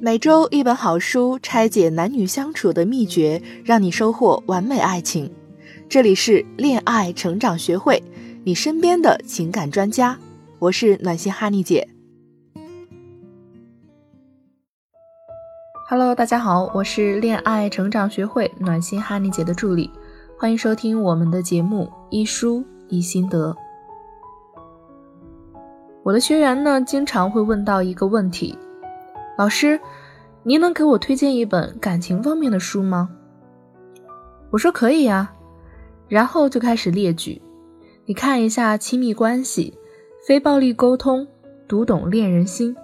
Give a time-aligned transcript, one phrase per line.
[0.00, 5.30] 每周一本好书，拆解男女相处的秘诀，让你收获完美爱情。
[5.88, 8.02] 这里是恋爱成长学会，
[8.42, 10.18] 你身边的情感专家。
[10.58, 11.88] 我是暖心哈尼姐。
[15.88, 19.88] Hello，大家好，我是恋爱成长学会暖心哈尼姐的助理，
[20.36, 23.56] 欢迎收听我们的节目一书一心得。
[26.02, 28.58] 我的学员呢，经常会问到一个问题。
[29.36, 29.80] 老师，
[30.44, 33.10] 您能给我推荐一本感情方面的书吗？
[34.50, 35.32] 我说可以呀，
[36.06, 37.42] 然后就开始列举。
[38.06, 39.76] 你看一下亲密关系、
[40.24, 41.26] 非暴力沟通、
[41.66, 42.76] 读懂恋人心。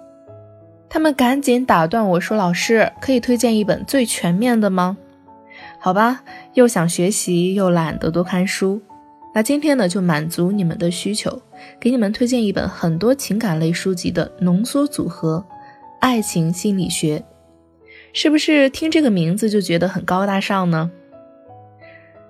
[0.89, 4.97] 他们赶紧打断我说：“老师，可以推荐一本最全面的吗？”
[5.79, 6.21] 好吧，
[6.55, 8.81] 又想学习又懒得多看书，
[9.33, 11.41] 那今天呢就满足你们的需求，
[11.79, 15.45] 给你们推荐一本很多情感类书籍的浓缩组合。
[16.01, 17.23] 爱情心理学，
[18.11, 20.89] 是不是听这个名字就觉得很高大上呢？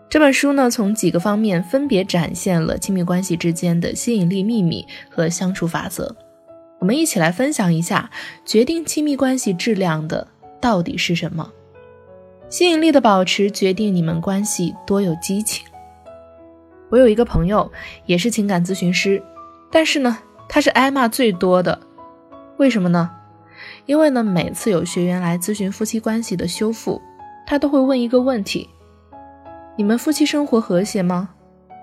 [0.10, 6.14] 这本书呢，从几个方面分别展现了亲密关系之间的吸引力秘密和相处法则。
[6.80, 8.12] 我们一起来分享一下，
[8.46, 10.28] 决定亲密关系质量的
[10.60, 11.50] 到底是什么？
[12.50, 15.66] 吸引力的保持决定你们关系多有激情。
[16.90, 17.72] 我有一个朋友，
[18.06, 19.24] 也是情感咨询师，
[19.72, 20.18] 但是呢，
[20.50, 21.80] 他是挨骂最多的，
[22.58, 23.10] 为什么呢？
[23.86, 27.02] 因为呢，每次有学员来咨询夫妻关系的修复，
[27.46, 28.70] 他都会问一个问题：
[29.76, 31.30] 你们夫妻生活和谐吗？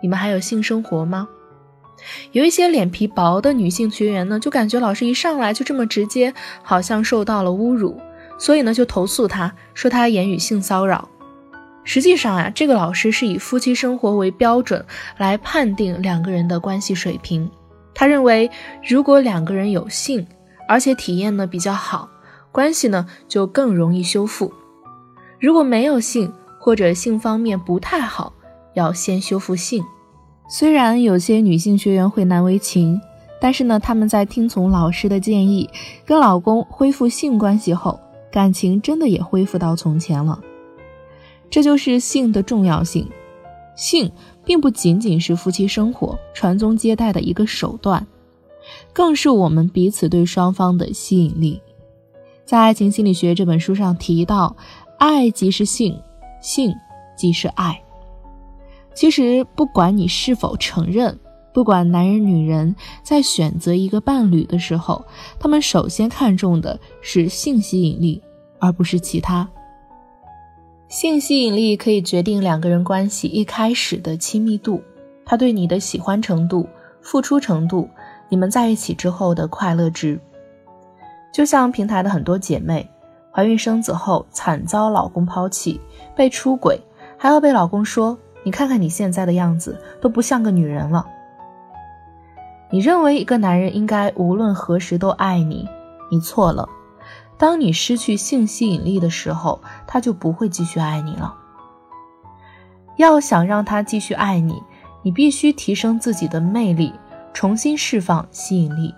[0.01, 1.29] 你们还有性生活吗？
[2.31, 6.33] 有一些脸皮薄的女性学员呢，就感觉老师一上来就这么直接，
[6.63, 8.01] 好像受到了侮辱，
[8.39, 11.09] 所以呢就投诉他，说他言语性骚扰。
[11.83, 14.85] 实际上啊，这个老师是以夫妻生活为标准
[15.17, 17.51] 来判定两个人的关系水平。
[17.95, 18.49] 他认为，
[18.87, 20.25] 如果两个人有性，
[20.69, 22.09] 而且体验呢比较好，
[22.53, 24.53] 关系呢就更容易修复。
[25.41, 28.33] 如果没有性或者性方面不太好，
[28.75, 29.83] 要先修复性。
[30.49, 33.01] 虽然有些女性学员会难为情，
[33.41, 35.69] 但是呢，他们在听从老师的建议，
[36.05, 37.99] 跟老公恢复性关系后，
[38.31, 40.39] 感情真的也恢复到从前了。
[41.51, 43.09] 这就是性的重要性。
[43.77, 44.11] 性
[44.45, 48.05] 并不仅仅是夫妻生活传宗接代的一个手段。
[48.93, 51.61] 更是我们彼此对双方的吸引力。
[52.45, 54.57] 在《爱情心理学》这本书上提到，
[54.99, 56.01] 爱即是性，
[56.41, 56.75] 性
[57.17, 57.81] 即是爱。
[58.95, 61.19] 其实，不管你是否承认，
[61.53, 65.05] 不管男人女人在选择一个伴侣的时候，
[65.39, 68.23] 他们首先看重的是性吸引力，
[68.59, 69.49] 而不是其他。
[70.89, 74.83] 性吸引力可以决定两个人关系一开始的亲密度，
[75.27, 76.67] 他对你的喜欢程度、
[77.03, 77.89] 付出程度。
[78.29, 80.21] 你们在一起之后的快乐值，
[81.33, 82.89] 就像平台的很多姐妹，
[83.33, 85.81] 怀孕生子后惨遭老公抛弃，
[86.15, 86.81] 被出轨，
[87.17, 91.07] 还要被老公说：“你看看你现在的样子，都不像个女人了。”
[92.71, 95.67] 你认为一个男人应该无论何时都爱你，
[96.11, 96.69] 你错了。
[97.39, 101.35] 当你失去性吸引力的时候，他就不会继续爱你了。
[102.97, 104.61] 要想让他继续爱你，
[105.03, 106.93] 你必须提升自己的魅力。
[107.33, 108.95] 重新释放吸引力，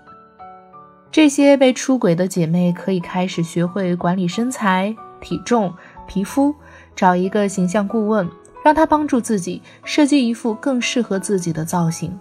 [1.11, 5.73] 这些被出轨的姐妹可以开始学会管理身材、体重、
[6.07, 6.55] 皮肤，
[6.95, 8.27] 找一个形象顾问，
[8.63, 12.17] 让他帮助自己设计一副更适合自己的造型。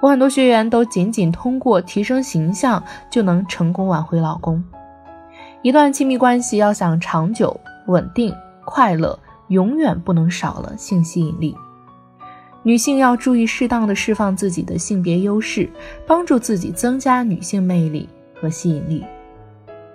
[0.00, 4.62] 我很多学员都仅仅通过提升形象就能成功挽回老公。
[5.62, 11.54] 一段亲密关系要想长久、稳定、快乐，永远不能少了性吸引力。
[12.64, 15.68] 女性要注意适当的释放自己的性别优势，
[16.06, 18.08] 帮助自己增加女性魅力
[18.40, 19.04] 和吸引力。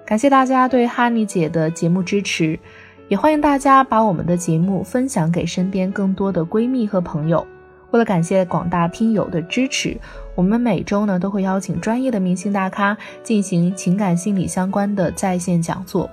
[0.05, 2.59] 感谢大家对哈尼姐的节目支持，
[3.07, 7.45] 也欢迎大家把我们的节目分享给身边更多的闺蜜和朋友。
[7.91, 9.97] 为了感谢广大听友的支持，
[10.35, 16.09] 我们每周呢都会邀请专业的明星大咖进行情感心理相关的在线讲座，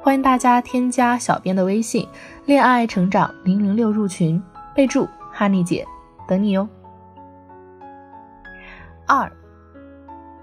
[0.00, 2.06] 欢迎大家添加小编的微信
[2.46, 4.40] “恋爱成长零零六”入群，
[4.72, 5.84] 备注哈尼姐。
[6.26, 6.68] 等你哦。
[9.06, 9.30] 二，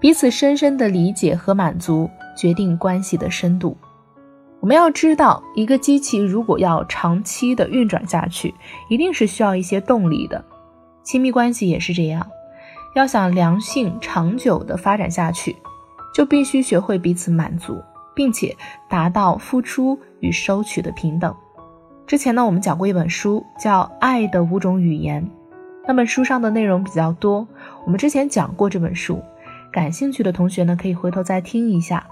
[0.00, 3.76] 彼此深深的理解和满足决定关系的深度。
[4.60, 8.54] 我们要知道，一个机器如果要长期的运转下去，
[8.88, 10.42] 一定是需要一些动力的。
[11.02, 12.26] 亲密关系也是这样，
[12.94, 15.54] 要想良性长久的发展下去，
[16.14, 17.78] 就必须学会彼此满足，
[18.14, 18.56] 并且
[18.88, 21.34] 达到付出与收取的平等。
[22.06, 25.22] 之前呢，我们讲过一本书，叫《爱的五种语言》。
[25.86, 27.46] 那本书上的内容比较多，
[27.84, 29.22] 我们之前讲过这本书，
[29.70, 32.06] 感兴趣的同学呢可以回头再听一下。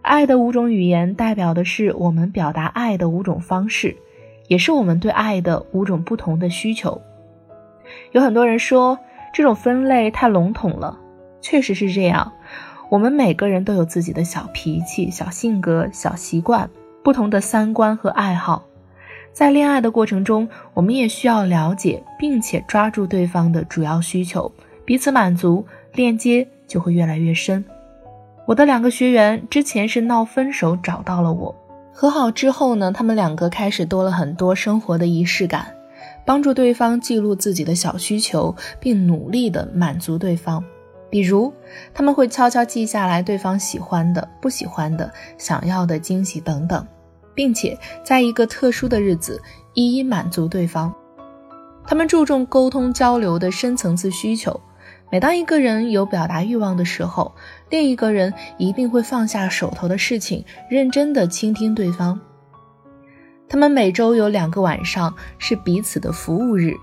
[0.00, 3.96] 爱的五种语言代表的是我们表达爱的五种方式，
[4.48, 7.02] 也是我们对爱的五种不同的需求。
[8.12, 8.98] 有很多人说
[9.34, 10.98] 这种分类太笼统了，
[11.42, 12.32] 确实是这样。
[12.88, 16.70] 我们每个人都有自己的小脾气、小性格、小习惯，
[17.02, 18.64] 不同的三观和爱好。
[19.36, 24.50] 在恋爱的过程中，我们也需要了解并且抓住对方的主要需求，
[24.82, 25.62] 彼此满足，
[25.92, 27.62] 链接就会越来越深。
[28.46, 31.54] 我的两个学员之前是闹分手找到了我，
[31.92, 35.66] 和好之后呢，他们两个开始多了很多生活的仪式感，
[36.24, 40.64] 帮助对方记录自己的小需求，并努力的满足对方。
[41.10, 41.52] 比如，
[41.92, 46.86] 他们会悄悄记下来对方喜欢的、不喜欢的、想要的惊喜等等，
[47.36, 49.40] 并且在一个特殊的日子
[49.74, 50.92] 一一满足对方。
[51.86, 54.60] 他们注重沟通交流的深层次需求。
[55.12, 57.32] 每当一个人有表达欲望的时候，
[57.70, 62.18] 另一个人一定会放下手头的事情，认真的倾听对方。
[63.48, 66.74] 他们每周有两个晚上是彼此的服务日，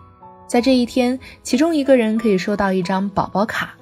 [0.47, 3.75] 在这一天，其中一个人可以收到一张宝宝卡。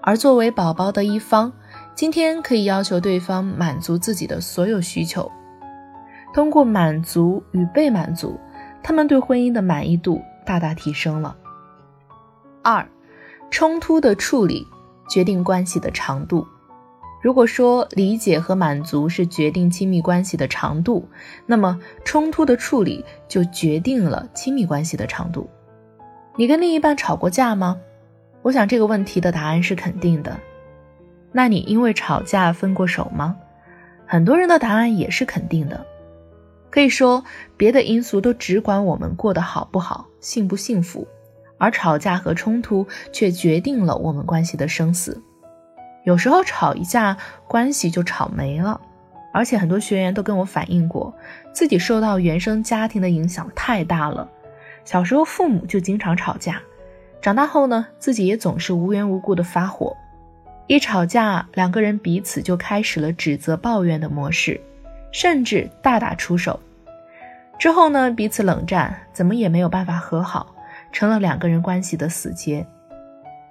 [0.00, 1.52] 而作为宝宝的一方，
[1.94, 5.30] 今天可以要求对方满足自己的所有需求。
[6.32, 8.38] 通过满足与被满足，
[8.82, 11.36] 他们对婚姻的满意度大大提升了。
[12.62, 12.86] 二，
[13.50, 14.66] 冲突的处理
[15.08, 16.46] 决定关系的长度。
[17.20, 21.08] 如果说理解和满足是决定亲密关系的长度，
[21.46, 25.48] 那么冲突的处理就决定了亲密关系的长度。
[26.36, 27.78] 你跟另一半吵过架吗？
[28.42, 30.36] 我想这个问题的答案是肯定的。
[31.30, 33.36] 那你因为吵架分过手吗？
[34.04, 35.86] 很多人的答案也是肯定的。
[36.72, 37.22] 可以说，
[37.58, 41.06] 别的因素都只管我们过得好不好、幸不幸福，
[41.58, 45.22] 而吵架和冲突却决定了我们关系的生死。
[46.04, 47.14] 有时候吵一架，
[47.46, 48.80] 关系就吵没了。
[49.34, 51.14] 而且很多学员都跟我反映过，
[51.52, 54.26] 自己受到原生家庭的影响太大了，
[54.82, 56.58] 小时候父母就经常吵架。
[57.20, 59.94] 长大后呢，自己也总是无缘无故的发火，
[60.66, 64.58] 一吵架，两个人彼此就开始了指责、抱怨的模式，
[65.12, 66.58] 甚至大打出手。
[67.58, 70.52] 之后呢，彼此冷战，怎么也没有办法和好，
[70.90, 72.66] 成了两个人关系的死结。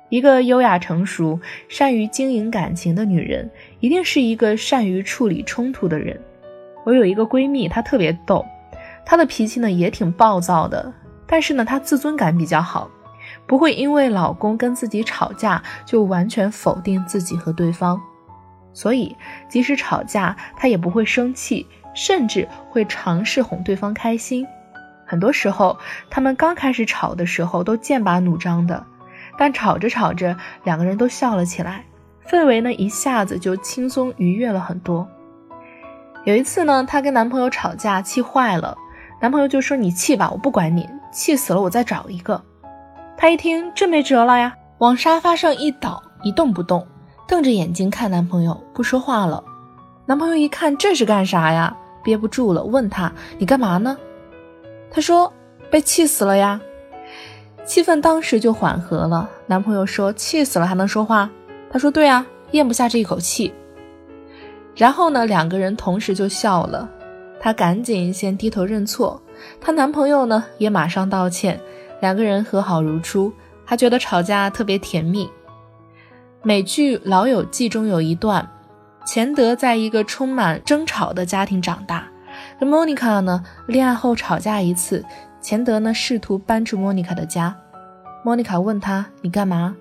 [0.10, 3.50] 一个优雅、成熟、善于经营感情的女人，
[3.80, 6.20] 一定是一个善于处理冲突的人。
[6.84, 8.46] 我有一个闺蜜，她特别逗，
[9.06, 10.92] 她的脾气呢也挺暴躁的，
[11.26, 12.90] 但是呢，她自尊感比较好。
[13.48, 18.02] 不会因为老公跟自己吵架就完全否定自己和对方，
[18.74, 19.16] 所以
[19.50, 24.46] 即使吵架，他也不会生气，甚至会尝试哄对方开心。
[25.06, 25.78] 很多时候，
[26.10, 28.86] 他们刚开始吵的时候都剑拔弩张的，
[29.38, 31.84] 但吵着吵着，两个人都笑了起来，
[32.26, 35.08] 氛围呢一下子就轻松愉悦了很多。
[36.24, 38.78] 有一次呢，她跟男朋友吵架，气坏了，
[39.20, 42.42] 男朋友就说：“你气吧，我不管你，气死了我再找一个。”
[43.18, 46.88] 她一听，这没辙了呀，往沙发上一倒，一动不动，
[47.32, 49.42] 瞪着眼睛看男朋友，不说话了。
[50.06, 51.74] 男朋友一看这是干啥呀，
[52.04, 53.98] 憋不住了，问他：“你干嘛呢？”
[54.92, 55.32] 他说
[55.72, 56.60] ：“被气死了呀。”
[57.64, 59.30] 气氛当时就缓和了。
[59.46, 61.30] 男朋友说：“气死了还能说话？”
[61.72, 63.54] 他说：“对啊，咽不下这一口气。”
[64.76, 66.90] 然后呢，两个人同时就笑了。
[67.40, 69.22] 她赶紧先低头认错，
[69.62, 71.58] 她男朋友呢也马上道歉。
[72.02, 73.32] 两个人和好如初，
[73.64, 75.30] 还觉得吵架特别甜蜜。
[76.44, 78.50] 美剧《老友记》中有一段，
[79.06, 82.08] 钱德在一个充满争吵的家庭长大，
[82.60, 85.06] 跟莫妮卡呢恋爱后吵架一次，
[85.40, 87.56] 钱德呢试图搬出莫妮卡的家。
[88.24, 89.76] 莫妮卡问他：“你干嘛？”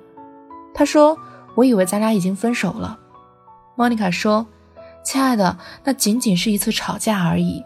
[0.75, 1.17] 他说
[1.57, 2.99] ：“我以为咱俩已经分手了。”
[3.75, 4.47] 莫妮卡说
[5.03, 7.65] ：“亲爱的，那仅仅是一次吵架而已。”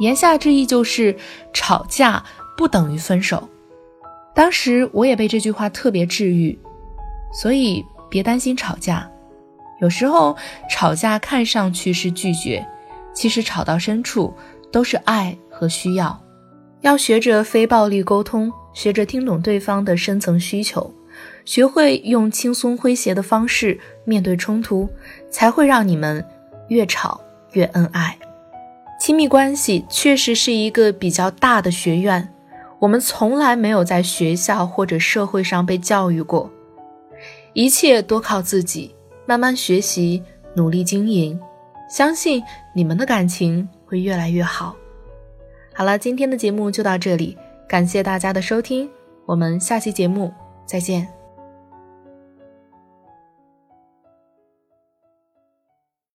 [0.00, 1.16] 言下之意就是
[1.52, 2.24] 吵架。
[2.56, 3.48] 不等于分手。
[4.34, 6.58] 当时我也被这句话特别治愈，
[7.32, 9.08] 所以别担心吵架。
[9.80, 10.36] 有时候
[10.68, 12.66] 吵架看上去是拒绝，
[13.14, 14.34] 其实吵到深处
[14.70, 16.20] 都是爱和需要。
[16.82, 20.92] 要学着非暴力沟通，学着听懂对方的深层需求，
[21.44, 24.88] 学会用轻松诙谐的方式面对冲突，
[25.30, 26.24] 才会让你们
[26.68, 27.20] 越吵
[27.52, 28.18] 越恩爱。
[28.98, 32.32] 亲密关系确实是一个比较大的学院。
[32.80, 36.50] 我们从来没有在学校或者社会上被教育过，
[37.52, 38.94] 一切都靠自己，
[39.26, 40.22] 慢慢学习，
[40.54, 41.38] 努力经营，
[41.88, 42.42] 相信
[42.74, 44.76] 你们的感情会越来越好。
[45.74, 47.36] 好了，今天的节目就到这里，
[47.68, 48.88] 感谢大家的收听，
[49.26, 50.32] 我们下期节目
[50.66, 51.19] 再见。